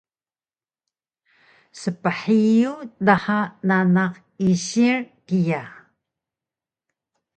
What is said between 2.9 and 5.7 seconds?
dha nanaq isil kiya